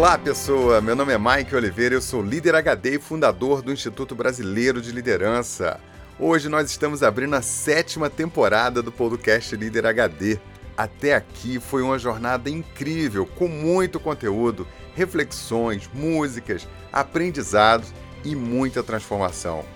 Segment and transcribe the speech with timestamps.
[0.00, 0.80] Olá, pessoa!
[0.80, 4.92] Meu nome é Mike Oliveira, eu sou líder HD e fundador do Instituto Brasileiro de
[4.92, 5.78] Liderança.
[6.18, 10.38] Hoje nós estamos abrindo a sétima temporada do podcast Líder HD.
[10.74, 17.92] Até aqui foi uma jornada incrível, com muito conteúdo, reflexões, músicas, aprendizados
[18.24, 19.66] e muita transformação.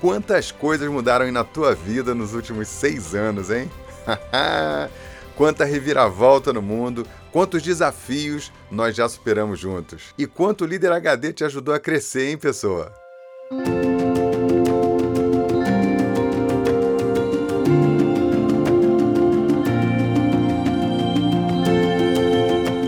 [0.00, 3.70] Quantas coisas mudaram na tua vida nos últimos seis anos, hein?
[5.36, 10.04] Quanta reviravolta no mundo, Quantos desafios nós já superamos juntos?
[10.16, 12.90] E quanto o líder HD te ajudou a crescer, hein, pessoa?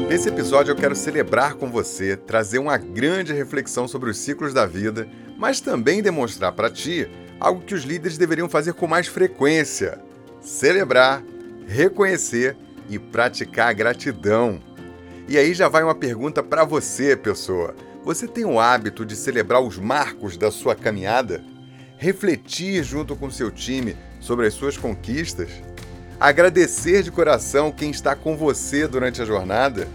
[0.09, 4.65] Nesse episódio eu quero celebrar com você, trazer uma grande reflexão sobre os ciclos da
[4.65, 5.07] vida,
[5.37, 7.07] mas também demonstrar para ti
[7.39, 10.03] algo que os líderes deveriam fazer com mais frequência:
[10.41, 11.23] celebrar,
[11.67, 12.57] reconhecer
[12.89, 14.61] e praticar a gratidão.
[15.29, 17.75] E aí já vai uma pergunta para você, pessoa.
[18.05, 21.45] Você tem o hábito de celebrar os marcos da sua caminhada?
[21.99, 25.51] Refletir junto com seu time sobre as suas conquistas?
[26.19, 29.87] Agradecer de coração quem está com você durante a jornada?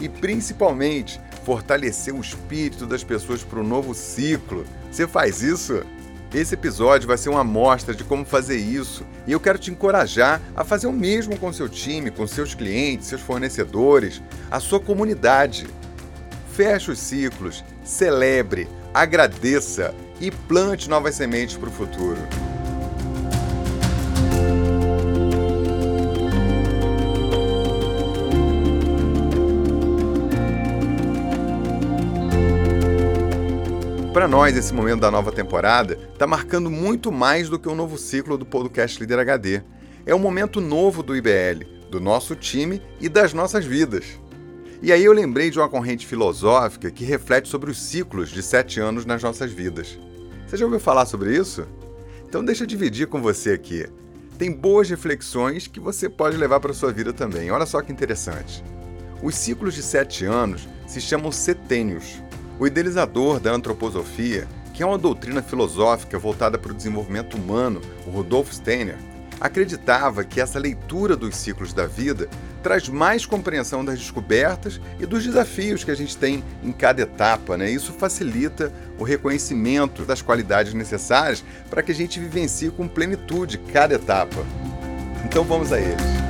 [0.00, 4.64] E principalmente, fortalecer o espírito das pessoas para o novo ciclo.
[4.90, 5.84] Você faz isso?
[6.34, 10.40] Esse episódio vai ser uma amostra de como fazer isso e eu quero te encorajar
[10.56, 15.66] a fazer o mesmo com seu time, com seus clientes, seus fornecedores, a sua comunidade.
[16.54, 22.51] Feche os ciclos, celebre, agradeça e plante novas sementes para o futuro.
[34.22, 37.74] Para nós, esse momento da nova temporada está marcando muito mais do que o um
[37.74, 39.62] novo ciclo do podcast Líder HD.
[40.06, 44.04] É um momento novo do IBL, do nosso time e das nossas vidas.
[44.80, 48.78] E aí eu lembrei de uma corrente filosófica que reflete sobre os ciclos de sete
[48.78, 49.98] anos nas nossas vidas.
[50.46, 51.66] Você já ouviu falar sobre isso?
[52.24, 53.86] Então deixa eu dividir com você aqui.
[54.38, 57.50] Tem boas reflexões que você pode levar para sua vida também.
[57.50, 58.62] Olha só que interessante.
[59.20, 62.22] Os ciclos de sete anos se chamam setênios
[62.62, 68.10] o idealizador da antroposofia, que é uma doutrina filosófica voltada para o desenvolvimento humano, o
[68.10, 68.96] Rudolf Steiner,
[69.40, 72.28] acreditava que essa leitura dos ciclos da vida
[72.62, 77.56] traz mais compreensão das descobertas e dos desafios que a gente tem em cada etapa.
[77.56, 77.68] Né?
[77.68, 83.96] Isso facilita o reconhecimento das qualidades necessárias para que a gente vivencie com plenitude cada
[83.96, 84.46] etapa.
[85.24, 86.21] Então vamos a eles.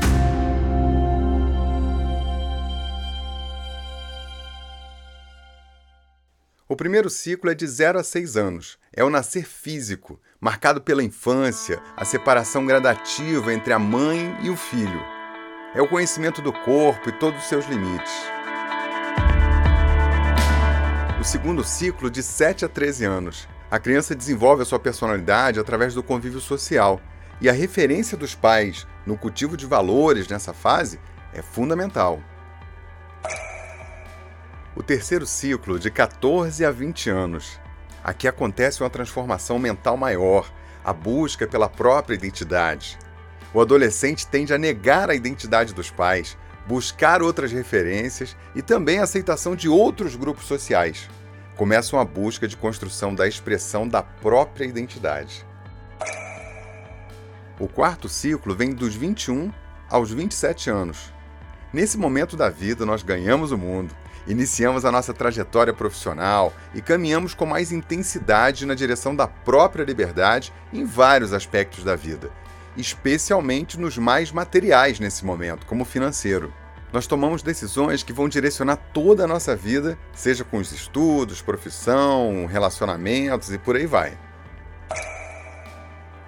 [6.72, 8.78] O primeiro ciclo é de 0 a 6 anos.
[8.94, 14.56] É o nascer físico, marcado pela infância, a separação gradativa entre a mãe e o
[14.56, 15.04] filho.
[15.74, 18.10] É o conhecimento do corpo e todos os seus limites.
[21.20, 23.46] O segundo ciclo, de 7 a 13 anos.
[23.70, 27.02] A criança desenvolve a sua personalidade através do convívio social,
[27.38, 30.98] e a referência dos pais no cultivo de valores nessa fase
[31.34, 32.18] é fundamental.
[34.74, 37.60] O terceiro ciclo, de 14 a 20 anos.
[38.02, 40.50] Aqui acontece uma transformação mental maior,
[40.82, 42.98] a busca pela própria identidade.
[43.52, 49.02] O adolescente tende a negar a identidade dos pais, buscar outras referências e também a
[49.02, 51.06] aceitação de outros grupos sociais.
[51.54, 55.46] Começa uma busca de construção da expressão da própria identidade.
[57.60, 59.52] O quarto ciclo vem dos 21
[59.90, 61.12] aos 27 anos.
[61.72, 63.94] Nesse momento da vida, nós ganhamos o mundo,
[64.26, 70.52] Iniciamos a nossa trajetória profissional e caminhamos com mais intensidade na direção da própria liberdade
[70.72, 72.30] em vários aspectos da vida,
[72.76, 76.52] especialmente nos mais materiais nesse momento, como o financeiro.
[76.92, 82.46] Nós tomamos decisões que vão direcionar toda a nossa vida, seja com os estudos, profissão,
[82.46, 84.16] relacionamentos e por aí vai.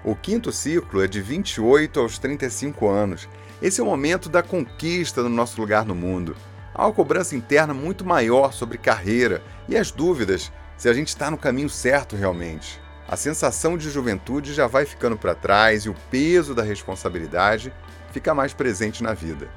[0.03, 3.29] O quinto ciclo é de 28 aos 35 anos.
[3.61, 6.35] Esse é o momento da conquista do nosso lugar no mundo
[6.75, 11.31] há uma cobrança interna muito maior sobre carreira e as dúvidas se a gente está
[11.31, 12.81] no caminho certo realmente.
[13.07, 17.73] A sensação de juventude já vai ficando para trás e o peso da responsabilidade
[18.11, 19.47] fica mais presente na vida.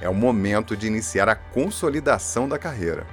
[0.00, 3.06] É o momento de iniciar a consolidação da carreira.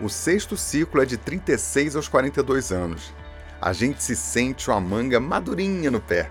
[0.00, 3.12] O sexto ciclo é de 36 aos 42 anos.
[3.60, 6.30] A gente se sente uma manga madurinha no pé.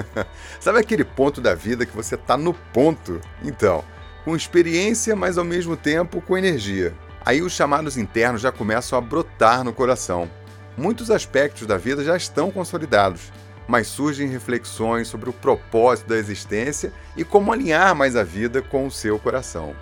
[0.58, 3.20] Sabe aquele ponto da vida que você está no ponto?
[3.42, 3.84] Então,
[4.24, 6.94] com experiência, mas ao mesmo tempo com energia.
[7.24, 10.30] Aí os chamados internos já começam a brotar no coração.
[10.76, 13.32] Muitos aspectos da vida já estão consolidados,
[13.68, 18.86] mas surgem reflexões sobre o propósito da existência e como alinhar mais a vida com
[18.86, 19.74] o seu coração.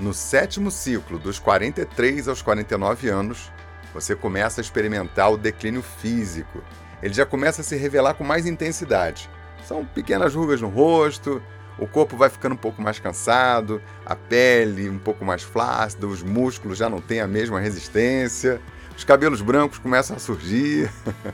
[0.00, 3.52] No sétimo ciclo, dos 43 aos 49 anos,
[3.92, 6.62] você começa a experimentar o declínio físico.
[7.00, 9.30] Ele já começa a se revelar com mais intensidade.
[9.64, 11.40] São pequenas rugas no rosto,
[11.78, 16.22] o corpo vai ficando um pouco mais cansado, a pele um pouco mais flácida, os
[16.22, 18.60] músculos já não têm a mesma resistência,
[18.96, 20.90] os cabelos brancos começam a surgir.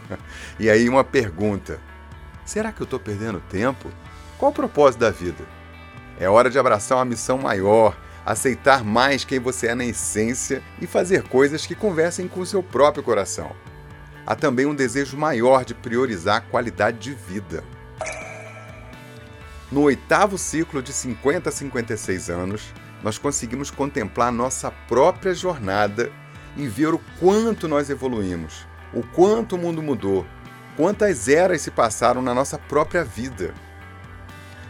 [0.59, 1.79] e aí uma pergunta:
[2.45, 3.91] será que eu estou perdendo tempo?
[4.39, 5.45] Qual o propósito da vida?
[6.19, 10.87] É hora de abraçar uma missão maior aceitar mais quem você é na essência e
[10.87, 13.51] fazer coisas que conversem com o seu próprio coração.
[14.27, 17.65] Há também um desejo maior de priorizar a qualidade de vida.
[19.71, 22.73] No oitavo ciclo de 50 a 56 anos,
[23.03, 26.11] nós conseguimos contemplar nossa própria jornada
[26.57, 30.27] e ver o quanto nós evoluímos, o quanto o mundo mudou,
[30.77, 33.55] quantas eras se passaram na nossa própria vida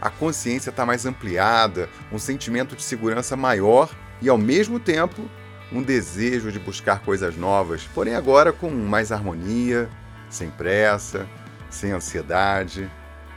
[0.01, 5.29] a consciência está mais ampliada, um sentimento de segurança maior e, ao mesmo tempo,
[5.71, 9.87] um desejo de buscar coisas novas, porém agora com mais harmonia,
[10.27, 11.27] sem pressa,
[11.69, 12.89] sem ansiedade.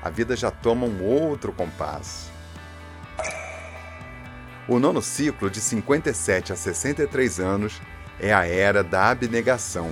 [0.04, 2.30] A vida já toma um outro compasso.
[4.68, 7.80] O nono ciclo, de 57 a 63 anos,
[8.20, 9.90] é a era da abnegação.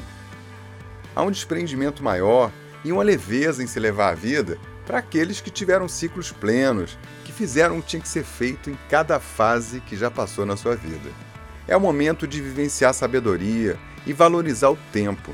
[1.16, 2.52] Há um desprendimento maior
[2.84, 7.32] e uma leveza em se levar a vida para aqueles que tiveram ciclos plenos, que
[7.32, 10.76] fizeram o que tinha que ser feito em cada fase que já passou na sua
[10.76, 11.08] vida.
[11.66, 15.32] É o momento de vivenciar sabedoria e valorizar o tempo,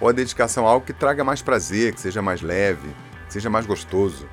[0.00, 2.88] ou a dedicação a algo que traga mais prazer, que seja mais leve,
[3.32, 4.28] seja mais gostoso.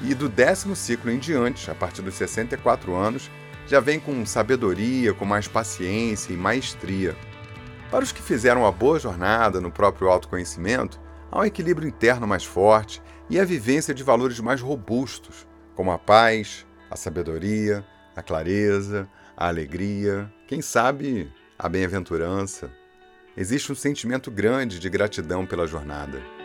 [0.00, 3.30] E do décimo ciclo em diante, a partir dos 64 anos,
[3.66, 7.16] já vem com sabedoria, com mais paciência e maestria.
[7.90, 12.44] Para os que fizeram uma boa jornada no próprio autoconhecimento, Há um equilíbrio interno mais
[12.44, 17.84] forte e a vivência de valores mais robustos, como a paz, a sabedoria,
[18.16, 22.70] a clareza, a alegria, quem sabe a bem-aventurança.
[23.36, 26.37] Existe um sentimento grande de gratidão pela jornada.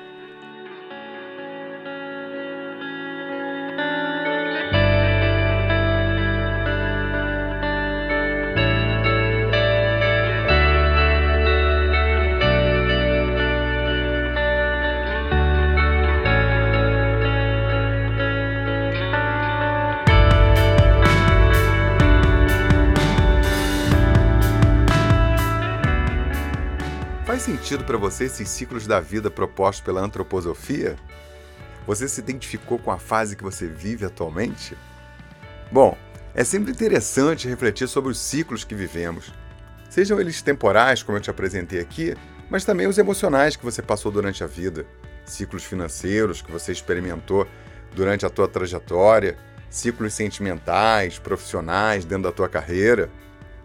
[27.64, 30.98] Sentido para você esses ciclos da vida propostos pela antroposofia?
[31.88, 34.76] Você se identificou com a fase que você vive atualmente?
[35.72, 35.98] Bom,
[36.36, 39.32] é sempre interessante refletir sobre os ciclos que vivemos,
[39.90, 42.18] sejam eles temporais, como eu te apresentei aqui,
[42.50, 44.86] mas também os emocionais que você passou durante a vida,
[45.24, 47.48] ciclos financeiros que você experimentou
[47.96, 49.38] durante a tua trajetória,
[49.70, 53.10] ciclos sentimentais, profissionais dentro da tua carreira.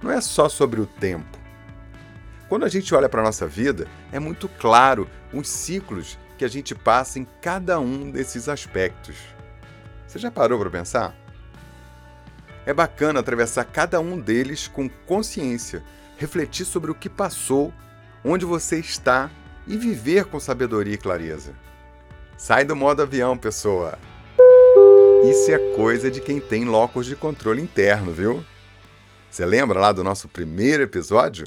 [0.00, 1.37] Não é só sobre o tempo.
[2.48, 6.48] Quando a gente olha para a nossa vida, é muito claro os ciclos que a
[6.48, 9.16] gente passa em cada um desses aspectos.
[10.06, 11.14] Você já parou para pensar?
[12.64, 15.82] É bacana atravessar cada um deles com consciência,
[16.16, 17.72] refletir sobre o que passou,
[18.24, 19.30] onde você está
[19.66, 21.52] e viver com sabedoria e clareza.
[22.36, 23.98] Sai do modo avião, pessoa!
[25.28, 28.42] Isso é coisa de quem tem locos de controle interno, viu?
[29.30, 31.44] Você lembra lá do nosso primeiro episódio?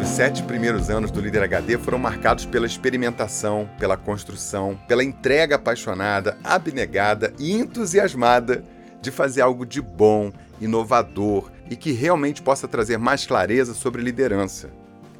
[0.00, 5.56] Os sete primeiros anos do Líder HD foram marcados pela experimentação, pela construção, pela entrega
[5.56, 8.64] apaixonada, abnegada e entusiasmada
[9.00, 14.70] de fazer algo de bom, inovador e que realmente possa trazer mais clareza sobre liderança.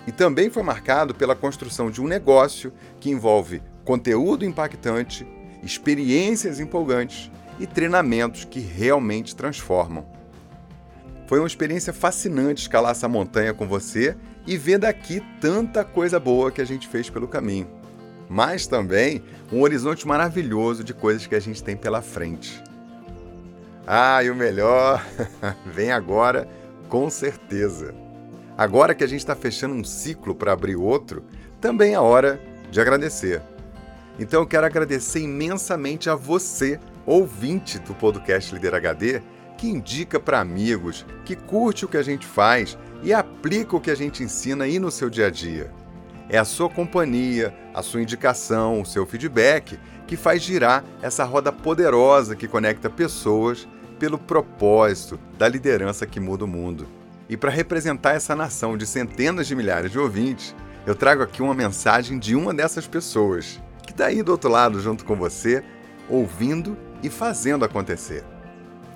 [0.07, 5.27] E também foi marcado pela construção de um negócio que envolve conteúdo impactante,
[5.63, 10.05] experiências empolgantes e treinamentos que realmente transformam.
[11.27, 16.51] Foi uma experiência fascinante escalar essa montanha com você e ver daqui tanta coisa boa
[16.51, 17.69] que a gente fez pelo caminho.
[18.29, 19.23] Mas também
[19.53, 22.63] um horizonte maravilhoso de coisas que a gente tem pela frente.
[23.87, 25.05] Ah, e o melhor
[25.67, 26.49] vem agora,
[26.89, 27.95] com certeza.
[28.57, 31.25] Agora que a gente está fechando um ciclo para abrir outro,
[31.61, 33.43] também é hora de agradecer.
[34.19, 39.23] Então eu quero agradecer imensamente a você, ouvinte do podcast Líder HD,
[39.57, 43.91] que indica para amigos, que curte o que a gente faz e aplica o que
[43.91, 45.71] a gente ensina aí no seu dia a dia.
[46.29, 51.53] É a sua companhia, a sua indicação, o seu feedback que faz girar essa roda
[51.53, 53.69] poderosa que conecta pessoas
[53.99, 56.87] pelo propósito da liderança que muda o mundo.
[57.29, 60.55] E para representar essa nação de centenas de milhares de ouvintes,
[60.87, 64.81] eu trago aqui uma mensagem de uma dessas pessoas que está aí do outro lado
[64.81, 65.63] junto com você,
[66.09, 68.25] ouvindo e fazendo acontecer.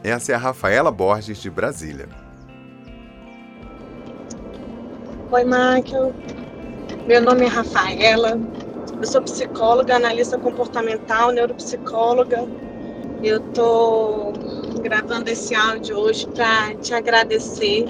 [0.03, 2.25] Essa é a Rafaela Borges de Brasília.
[5.28, 6.14] Oi, Michael.
[7.04, 8.38] Meu nome é Rafaela.
[9.00, 12.47] Eu sou psicóloga, analista comportamental, neuropsicóloga.
[13.21, 14.33] Eu tô
[14.80, 17.87] gravando esse áudio hoje para te agradecer,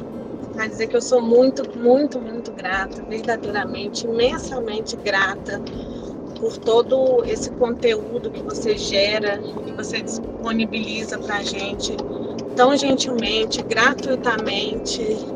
[0.54, 5.60] para dizer que eu sou muito, muito, muito grata, verdadeiramente, imensamente grata
[6.40, 11.94] por todo esse conteúdo que você gera, que você disponibiliza para a gente
[12.56, 15.35] tão gentilmente, gratuitamente,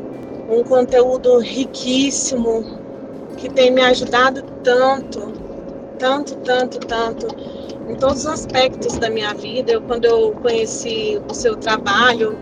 [0.51, 2.65] um conteúdo riquíssimo
[3.37, 5.33] que tem me ajudado tanto,
[5.97, 7.27] tanto, tanto, tanto
[7.89, 9.71] em todos os aspectos da minha vida.
[9.71, 12.37] Eu, quando eu conheci o seu trabalho,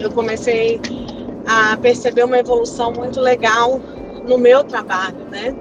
[0.00, 0.80] eu comecei
[1.46, 3.80] a perceber uma evolução muito legal
[4.26, 5.54] no meu trabalho, né?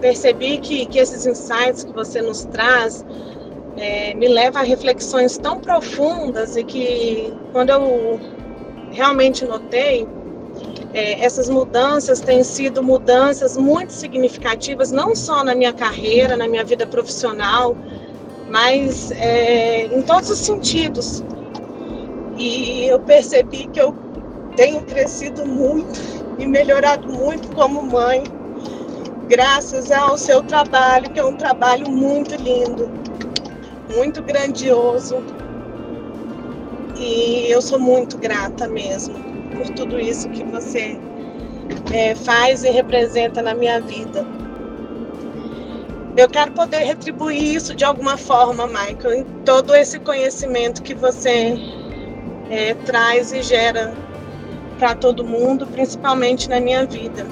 [0.00, 3.06] percebi que, que esses insights que você nos traz
[3.76, 8.20] é, me leva a reflexões tão profundas e que quando eu
[8.90, 10.06] realmente notei
[10.94, 16.64] é, essas mudanças têm sido mudanças muito significativas não só na minha carreira, na minha
[16.64, 17.76] vida profissional,
[18.50, 21.24] mas é, em todos os sentidos.
[22.36, 23.94] E eu percebi que eu
[24.56, 25.98] tenho crescido muito
[26.38, 28.24] e melhorado muito como mãe
[29.28, 32.90] graças ao seu trabalho, que é um trabalho muito lindo,
[33.94, 35.22] muito grandioso.
[36.98, 40.98] E eu sou muito grata mesmo por tudo isso que você
[41.92, 44.26] é, faz e representa na minha vida.
[46.16, 51.58] Eu quero poder retribuir isso de alguma forma, Michael, em todo esse conhecimento que você
[52.50, 53.94] é, traz e gera
[54.78, 57.26] para todo mundo, principalmente na minha vida.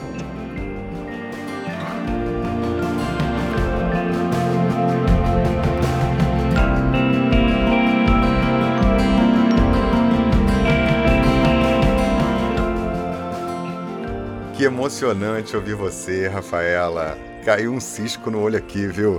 [14.61, 17.17] Que emocionante ouvir você, Rafaela.
[17.47, 19.19] Caiu um cisco no olho aqui, viu?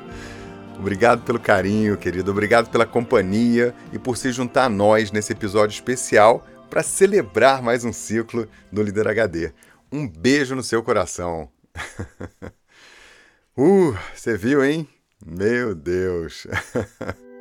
[0.80, 2.30] Obrigado pelo carinho, querido.
[2.30, 7.84] Obrigado pela companhia e por se juntar a nós nesse episódio especial para celebrar mais
[7.84, 9.52] um ciclo do Líder HD.
[9.92, 11.50] Um beijo no seu coração.
[13.58, 14.88] uh, você viu, hein?
[15.22, 16.46] Meu Deus.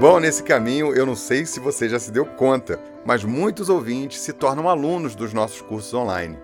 [0.00, 4.20] Bom, nesse caminho, eu não sei se você já se deu conta, mas muitos ouvintes
[4.20, 6.38] se tornam alunos dos nossos cursos online.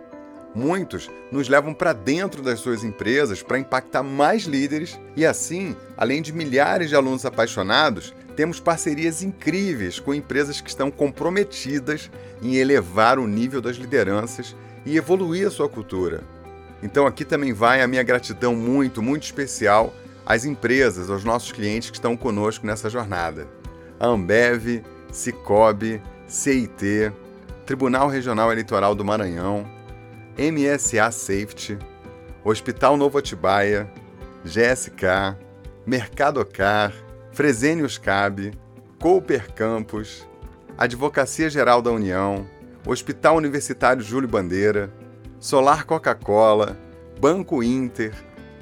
[0.53, 6.21] Muitos nos levam para dentro das suas empresas para impactar mais líderes e, assim, além
[6.21, 12.11] de milhares de alunos apaixonados, temos parcerias incríveis com empresas que estão comprometidas
[12.43, 16.25] em elevar o nível das lideranças e evoluir a sua cultura.
[16.83, 19.95] Então, aqui também vai a minha gratidão muito, muito especial
[20.27, 23.47] às empresas, aos nossos clientes que estão conosco nessa jornada.
[23.99, 27.13] A Ambev, Cicobi, CIT,
[27.67, 29.67] Tribunal Regional Eleitoral do Maranhão,
[30.37, 31.79] MSA Safety,
[32.45, 33.91] Hospital Novo Atibaia,
[34.45, 35.37] GSK,
[35.87, 36.93] Mercadocar,
[37.33, 38.53] Fresenius Cab,
[39.01, 40.27] Cooper Campus,
[40.77, 42.47] Advocacia Geral da União,
[42.87, 44.93] Hospital Universitário Júlio Bandeira,
[45.39, 46.77] Solar Coca-Cola,
[47.21, 48.13] Banco Inter,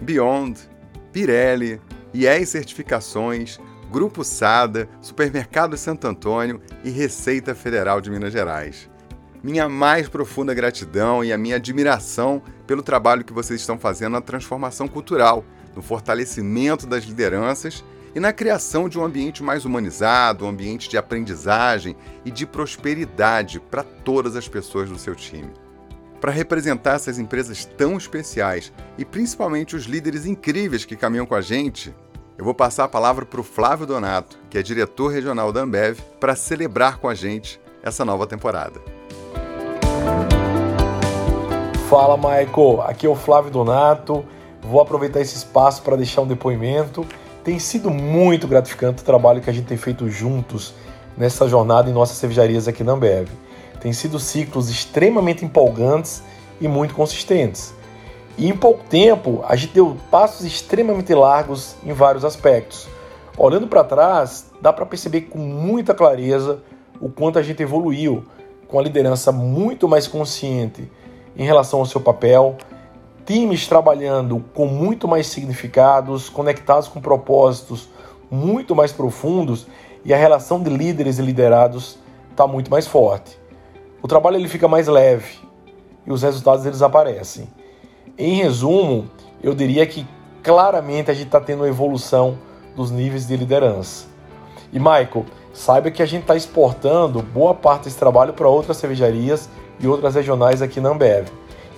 [0.00, 0.68] Beyond,
[1.12, 1.80] Pirelli,
[2.14, 8.88] IES Certificações, Grupo Sada, Supermercado Santo Antônio e Receita Federal de Minas Gerais.
[9.42, 14.20] Minha mais profunda gratidão e a minha admiração pelo trabalho que vocês estão fazendo na
[14.20, 15.44] transformação cultural,
[15.76, 20.96] no fortalecimento das lideranças e na criação de um ambiente mais humanizado, um ambiente de
[20.96, 25.52] aprendizagem e de prosperidade para todas as pessoas do seu time
[26.22, 31.40] para representar essas empresas tão especiais e principalmente os líderes incríveis que caminham com a
[31.40, 31.92] gente,
[32.38, 35.98] eu vou passar a palavra para o Flávio Donato, que é diretor regional da Ambev,
[36.20, 38.80] para celebrar com a gente essa nova temporada.
[41.90, 42.82] Fala, Michael.
[42.82, 44.24] Aqui é o Flávio Donato.
[44.62, 47.04] Vou aproveitar esse espaço para deixar um depoimento.
[47.42, 50.72] Tem sido muito gratificante o trabalho que a gente tem feito juntos
[51.18, 53.28] nessa jornada em nossas cervejarias aqui na Ambev.
[53.82, 56.22] Tem sido ciclos extremamente empolgantes
[56.60, 57.74] e muito consistentes.
[58.38, 62.88] E em pouco tempo, a gente deu passos extremamente largos em vários aspectos.
[63.36, 66.60] Olhando para trás, dá para perceber com muita clareza
[67.00, 68.24] o quanto a gente evoluiu,
[68.68, 70.88] com a liderança muito mais consciente
[71.36, 72.56] em relação ao seu papel,
[73.26, 77.88] times trabalhando com muito mais significados, conectados com propósitos
[78.30, 79.66] muito mais profundos
[80.04, 81.98] e a relação de líderes e liderados
[82.30, 83.41] está muito mais forte.
[84.02, 85.38] O trabalho ele fica mais leve
[86.04, 87.48] e os resultados eles aparecem.
[88.18, 89.08] Em resumo,
[89.42, 90.04] eu diria que
[90.42, 92.36] claramente a gente está tendo uma evolução
[92.74, 94.06] dos níveis de liderança.
[94.72, 99.48] E Michael, saiba que a gente está exportando boa parte desse trabalho para outras cervejarias
[99.78, 101.28] e outras regionais aqui na Ambev.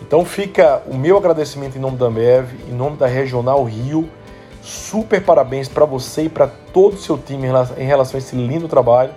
[0.01, 4.09] Então fica o meu agradecimento em nome da Ambev, em nome da Regional Rio.
[4.63, 8.67] Super parabéns para você e para todo o seu time em relação a esse lindo
[8.67, 9.13] trabalho.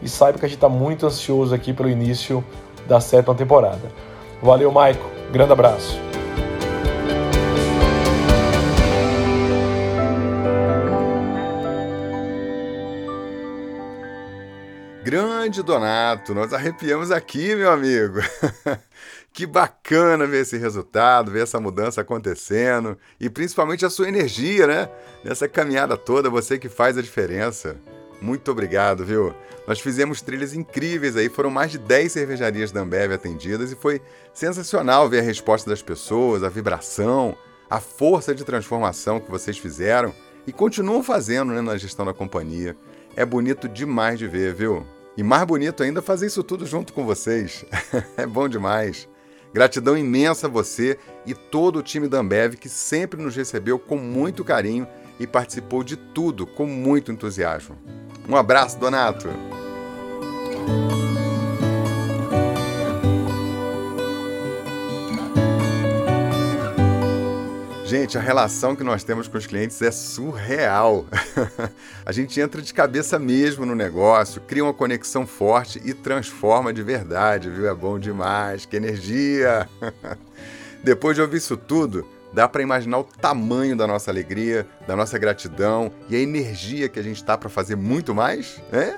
[0.00, 2.44] E saiba que a gente está muito ansioso aqui pelo início
[2.86, 3.92] da sétima temporada.
[4.42, 5.04] Valeu, Maico.
[5.32, 6.08] Grande abraço.
[15.08, 18.18] Grande Donato, nós arrepiamos aqui, meu amigo.
[19.32, 24.88] que bacana ver esse resultado, ver essa mudança acontecendo e principalmente a sua energia, né?
[25.24, 27.76] Nessa caminhada toda, você que faz a diferença.
[28.20, 29.34] Muito obrigado, viu?
[29.68, 34.00] Nós fizemos trilhas incríveis aí, foram mais de 10 cervejarias da Ambev atendidas e foi
[34.32, 37.36] sensacional ver a resposta das pessoas, a vibração,
[37.68, 40.14] a força de transformação que vocês fizeram
[40.46, 42.74] e continuam fazendo né, na gestão da companhia.
[43.14, 44.86] É bonito demais de ver, viu?
[45.18, 47.66] E mais bonito ainda fazer isso tudo junto com vocês.
[48.16, 49.06] é bom demais.
[49.52, 50.96] Gratidão imensa a você
[51.26, 55.82] e todo o time da Ambev que sempre nos recebeu com muito carinho e participou
[55.82, 57.76] de tudo com muito entusiasmo.
[58.28, 59.28] Um abraço, Donato!
[67.88, 71.06] Gente, a relação que nós temos com os clientes é surreal.
[72.04, 76.82] a gente entra de cabeça mesmo no negócio, cria uma conexão forte e transforma de
[76.82, 77.66] verdade, viu?
[77.66, 79.66] É bom demais, que energia!
[80.84, 82.06] Depois de ouvir isso tudo,
[82.38, 87.00] dá para imaginar o tamanho da nossa alegria, da nossa gratidão e a energia que
[87.00, 88.96] a gente está para fazer muito mais, né?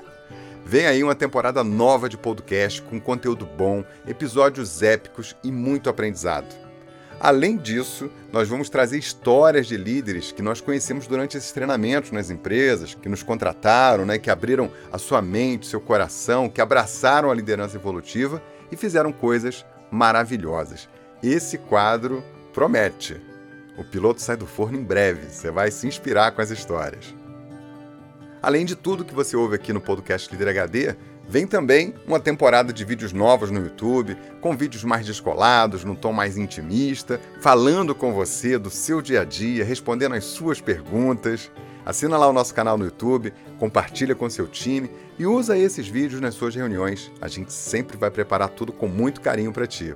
[0.63, 6.55] Vem aí uma temporada nova de podcast com conteúdo bom, episódios épicos e muito aprendizado.
[7.19, 12.29] Além disso, nós vamos trazer histórias de líderes que nós conhecemos durante esses treinamentos nas
[12.29, 17.33] empresas, que nos contrataram, né, que abriram a sua mente, seu coração, que abraçaram a
[17.33, 18.39] liderança evolutiva
[18.71, 20.87] e fizeram coisas maravilhosas.
[21.23, 22.23] Esse quadro
[22.53, 23.30] promete.
[23.81, 27.15] O piloto sai do forno em breve, você vai se inspirar com as histórias.
[28.39, 30.95] Além de tudo que você ouve aqui no podcast Líder HD,
[31.27, 36.11] Vem também uma temporada de vídeos novos no YouTube, com vídeos mais descolados, num tom
[36.11, 41.49] mais intimista, falando com você do seu dia a dia, respondendo as suas perguntas.
[41.85, 46.19] Assina lá o nosso canal no YouTube, compartilha com seu time e usa esses vídeos
[46.19, 47.09] nas suas reuniões.
[47.21, 49.95] A gente sempre vai preparar tudo com muito carinho para ti.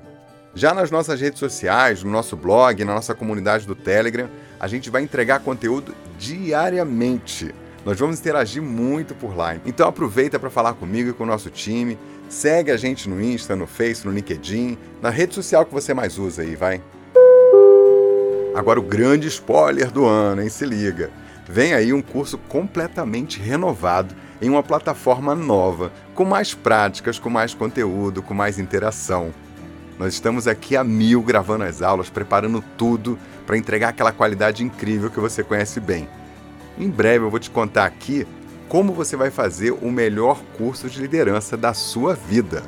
[0.55, 4.89] Já nas nossas redes sociais, no nosso blog, na nossa comunidade do Telegram, a gente
[4.89, 7.53] vai entregar conteúdo diariamente.
[7.83, 9.57] Nós vamos interagir muito por lá.
[9.65, 11.99] Então aproveita para falar comigo e com o nosso time.
[12.29, 16.17] Segue a gente no Insta, no Face, no LinkedIn, na rede social que você mais
[16.17, 16.81] usa aí, vai.
[18.55, 20.47] Agora o grande spoiler do ano, hein?
[20.47, 21.11] Se liga.
[21.49, 27.53] Vem aí um curso completamente renovado em uma plataforma nova, com mais práticas, com mais
[27.53, 29.33] conteúdo, com mais interação.
[29.97, 35.09] Nós estamos aqui a mil gravando as aulas, preparando tudo para entregar aquela qualidade incrível
[35.09, 36.07] que você conhece bem.
[36.77, 38.27] Em breve eu vou te contar aqui
[38.67, 42.61] como você vai fazer o melhor curso de liderança da sua vida.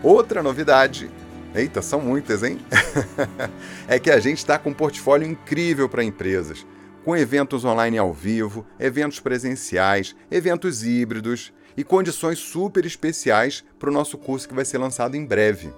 [0.00, 1.10] Outra novidade,
[1.54, 2.58] eita, são muitas, hein?
[3.88, 6.64] é que a gente está com um portfólio incrível para empresas,
[7.04, 13.92] com eventos online ao vivo, eventos presenciais, eventos híbridos e condições super especiais para o
[13.92, 15.72] nosso curso que vai ser lançado em breve.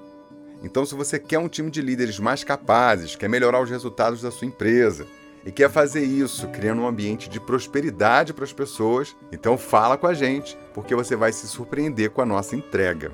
[0.65, 4.31] Então, se você quer um time de líderes mais capazes, quer melhorar os resultados da
[4.31, 5.07] sua empresa,
[5.45, 10.07] e quer fazer isso criando um ambiente de prosperidade para as pessoas, então fala com
[10.07, 13.13] a gente, porque você vai se surpreender com a nossa entrega.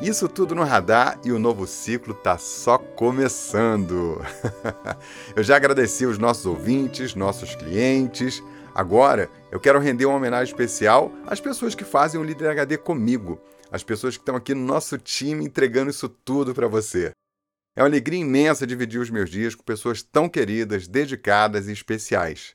[0.00, 4.20] Isso tudo no radar e o novo ciclo está só começando.
[5.36, 8.42] eu já agradeci os nossos ouvintes, nossos clientes.
[8.74, 13.38] Agora eu quero render uma homenagem especial às pessoas que fazem o Líder HD comigo,
[13.70, 17.12] as pessoas que estão aqui no nosso time entregando isso tudo para você.
[17.76, 22.54] É uma alegria imensa dividir os meus dias com pessoas tão queridas, dedicadas e especiais.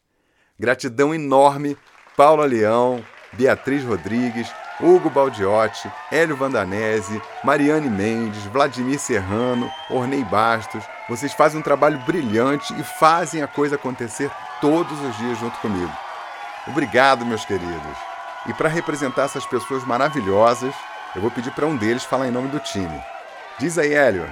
[0.60, 1.78] Gratidão enorme,
[2.18, 4.48] Paula Leão, Beatriz Rodrigues,
[4.80, 10.84] Hugo Baldiotti, Hélio Vandanese, Mariane Mendes, Vladimir Serrano, Ornei Bastos.
[11.08, 15.92] Vocês fazem um trabalho brilhante e fazem a coisa acontecer todos os dias junto comigo.
[16.68, 17.98] Obrigado, meus queridos.
[18.48, 20.74] E para representar essas pessoas maravilhosas,
[21.16, 23.00] eu vou pedir para um deles falar em nome do time.
[23.58, 24.28] Diz aí, Hélio.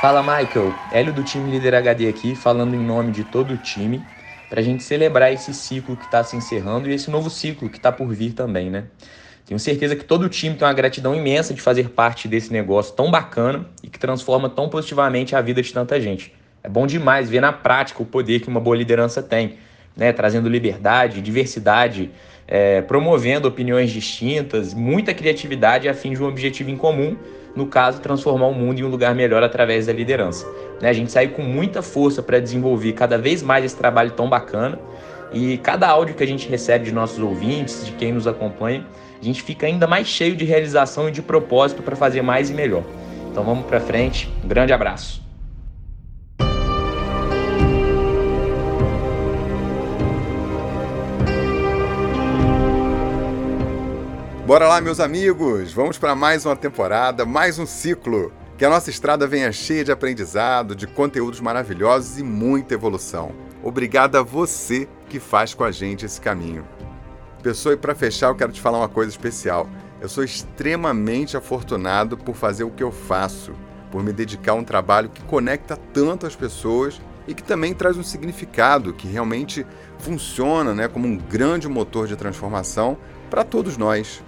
[0.00, 4.04] Fala Michael, Hélio do time Líder HD aqui, falando em nome de todo o time,
[4.48, 7.78] para a gente celebrar esse ciclo que está se encerrando e esse novo ciclo que
[7.78, 8.84] está por vir também, né?
[9.44, 12.94] Tenho certeza que todo o time tem uma gratidão imensa de fazer parte desse negócio
[12.94, 16.32] tão bacana e que transforma tão positivamente a vida de tanta gente.
[16.62, 19.56] É bom demais ver na prática o poder que uma boa liderança tem,
[19.96, 20.12] né?
[20.12, 22.10] trazendo liberdade, diversidade,
[22.46, 27.16] é, promovendo opiniões distintas, muita criatividade a fim de um objetivo em comum,
[27.54, 30.46] no caso, transformar o mundo em um lugar melhor através da liderança.
[30.80, 30.90] Né?
[30.90, 34.78] A gente sai com muita força para desenvolver cada vez mais esse trabalho tão bacana
[35.32, 38.86] e cada áudio que a gente recebe de nossos ouvintes, de quem nos acompanha,
[39.20, 42.54] a gente fica ainda mais cheio de realização e de propósito para fazer mais e
[42.54, 42.84] melhor.
[43.30, 44.30] Então vamos para frente.
[44.44, 45.25] Um grande abraço.
[54.46, 55.72] Bora lá, meus amigos!
[55.72, 58.32] Vamos para mais uma temporada, mais um ciclo.
[58.56, 63.32] Que a nossa estrada venha cheia de aprendizado, de conteúdos maravilhosos e muita evolução.
[63.60, 66.64] Obrigado a você que faz com a gente esse caminho.
[67.42, 69.68] Pessoa, e para fechar, eu quero te falar uma coisa especial.
[70.00, 73.52] Eu sou extremamente afortunado por fazer o que eu faço,
[73.90, 77.96] por me dedicar a um trabalho que conecta tanto as pessoas e que também traz
[77.96, 79.66] um significado que realmente
[79.98, 82.96] funciona né, como um grande motor de transformação
[83.28, 84.22] para todos nós.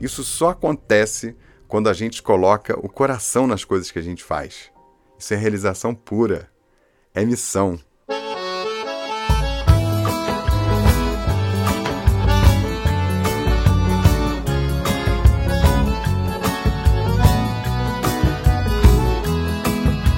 [0.00, 1.36] Isso só acontece
[1.68, 4.70] quando a gente coloca o coração nas coisas que a gente faz.
[5.18, 6.48] Isso é realização pura,
[7.14, 7.78] é missão.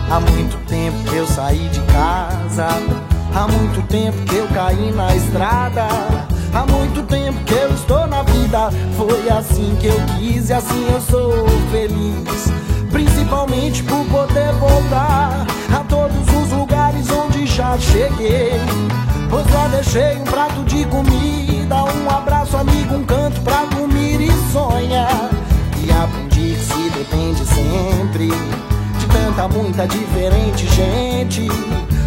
[0.08, 2.68] Há muito tempo que eu saí de casa.
[3.34, 6.21] Há muito tempo que eu caí na estrada.
[6.52, 8.70] Há muito tempo que eu estou na vida.
[8.96, 12.52] Foi assim que eu quis e assim eu sou feliz.
[12.90, 18.52] Principalmente por poder voltar a todos os lugares onde já cheguei.
[19.30, 24.52] Pois lá deixei um prato de comida, um abraço amigo, um canto pra dormir e
[24.52, 25.30] sonhar.
[25.82, 28.30] E aprendi que se depende sempre
[29.12, 31.48] tanta, muita diferente gente.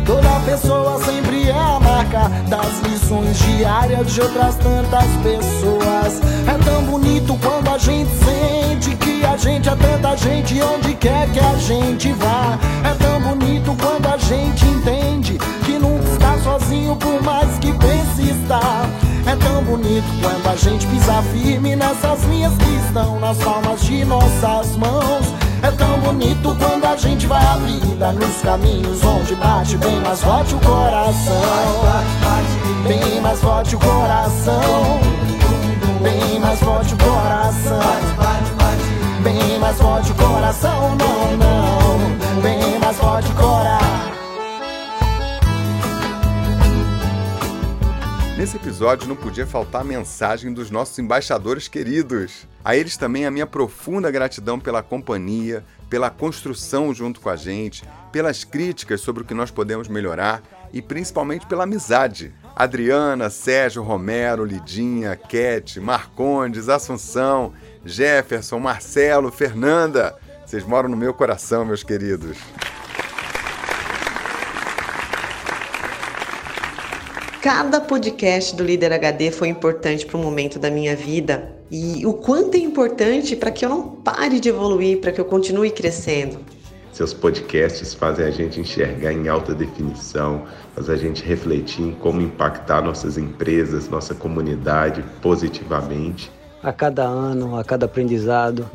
[0.05, 6.21] Toda pessoa sempre é a marca das lições diárias de outras tantas pessoas.
[6.47, 11.29] É tão bonito quando a gente sente que a gente é tanta gente onde quer
[11.31, 12.57] que a gente vá.
[12.83, 18.31] É tão bonito quando a gente entende que nunca está sozinho por mais que pense
[18.31, 18.89] estar.
[19.25, 24.05] É tão bonito quando a gente pisa firme nessas linhas que estão nas palmas de
[24.05, 25.44] nossas mãos.
[25.61, 30.21] É tão bonito quando a gente vai a vida nos caminhos onde bate bem mais
[30.21, 31.41] forte o coração.
[32.87, 34.99] Bem mais forte o coração.
[36.01, 37.79] Bem mais forte o coração.
[39.23, 42.41] Bem mais forte o coração, não, não.
[42.41, 43.55] Bem mais forte o coração.
[48.37, 52.45] Nesse episódio não podia faltar a mensagem dos nossos embaixadores queridos.
[52.65, 57.83] A eles também a minha profunda gratidão pela companhia, pela construção junto com a gente,
[58.11, 60.41] pelas críticas sobre o que nós podemos melhorar
[60.73, 62.33] e principalmente pela amizade.
[62.55, 67.53] Adriana, Sérgio, Romero, Lidinha, Cat, Marcondes, Assunção,
[67.85, 70.17] Jefferson, Marcelo, Fernanda.
[70.43, 72.35] Vocês moram no meu coração, meus queridos.
[77.43, 82.13] Cada podcast do Líder HD foi importante para um momento da minha vida e o
[82.13, 86.39] quanto é importante para que eu não pare de evoluir, para que eu continue crescendo.
[86.91, 92.21] Seus podcasts fazem a gente enxergar em alta definição, faz a gente refletir em como
[92.21, 96.31] impactar nossas empresas, nossa comunidade positivamente.
[96.63, 98.69] A cada ano, a cada aprendizado,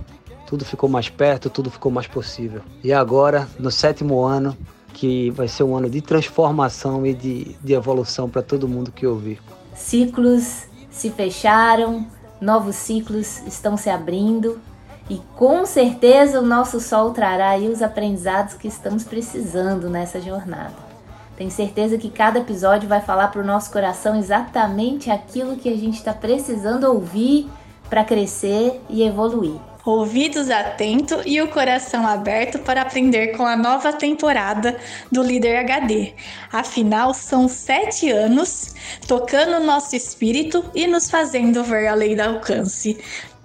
[0.46, 2.60] tudo ficou mais perto, tudo ficou mais possível.
[2.84, 4.54] E agora, no sétimo ano,
[4.92, 9.06] que vai ser um ano de transformação e de, de evolução para todo mundo que
[9.06, 9.40] ouvir.
[9.74, 12.06] Ciclos se fecharam,
[12.40, 14.60] novos ciclos estão se abrindo
[15.08, 20.90] e com certeza o nosso sol trará aí os aprendizados que estamos precisando nessa jornada.
[21.36, 25.76] Tenho certeza que cada episódio vai falar para o nosso coração exatamente aquilo que a
[25.76, 27.48] gente está precisando ouvir
[27.88, 33.92] para crescer e evoluir ouvidos atentos e o coração aberto para aprender com a nova
[33.92, 34.76] temporada
[35.10, 36.12] do Líder HD.
[36.52, 38.74] Afinal, são sete anos
[39.06, 42.98] tocando nosso espírito e nos fazendo ver a lei do alcance.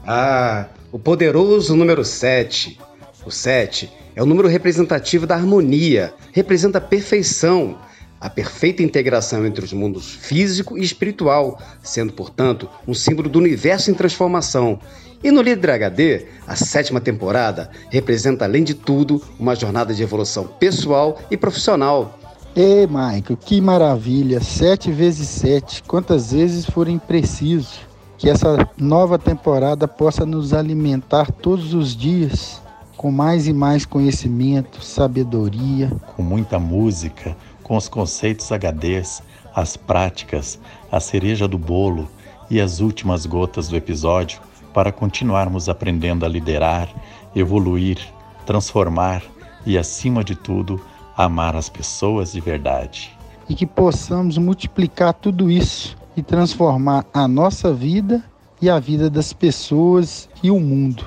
[0.06, 2.80] Ah, o poderoso número 7.
[3.26, 7.78] O 7 é o número representativo da harmonia, representa a perfeição,
[8.22, 13.90] a perfeita integração entre os mundos físico e espiritual, sendo, portanto, um símbolo do universo
[13.90, 14.80] em transformação
[15.26, 20.46] e no Líder HD, a sétima temporada representa, além de tudo, uma jornada de evolução
[20.46, 22.20] pessoal e profissional.
[22.56, 24.40] Ê, Michael, que maravilha!
[24.40, 27.80] Sete vezes sete, quantas vezes forem preciso.
[28.20, 32.62] Que essa nova temporada possa nos alimentar todos os dias
[32.96, 35.92] com mais e mais conhecimento, sabedoria.
[36.16, 39.24] Com muita música, com os conceitos HDs,
[39.56, 40.60] as práticas,
[40.92, 42.08] a cereja do bolo
[42.48, 44.40] e as últimas gotas do episódio
[44.76, 46.90] para continuarmos aprendendo a liderar,
[47.34, 47.98] evoluir,
[48.46, 49.24] transformar
[49.66, 50.82] e, acima de tudo,
[51.16, 53.18] amar as pessoas de verdade.
[53.48, 58.22] E que possamos multiplicar tudo isso e transformar a nossa vida
[58.62, 61.06] e a vida das pessoas e o mundo.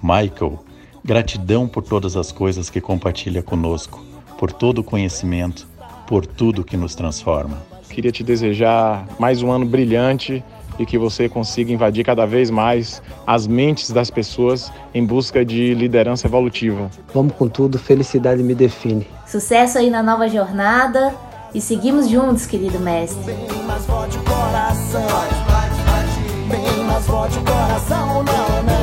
[0.00, 0.64] Michael,
[1.04, 4.04] gratidão por todas as coisas que compartilha conosco,
[4.38, 5.66] por todo o conhecimento,
[6.06, 7.58] por tudo que nos transforma.
[7.88, 10.44] Queria te desejar mais um ano brilhante
[10.80, 15.74] e que você consiga invadir cada vez mais as mentes das pessoas em busca de
[15.74, 16.90] liderança evolutiva.
[17.12, 19.06] Vamos com tudo, felicidade me define.
[19.26, 21.14] Sucesso aí na nova jornada
[21.54, 23.34] e seguimos juntos, querido mestre.
[23.34, 25.06] Bem mais forte o coração,
[26.48, 28.79] bem mais forte o coração, não, não.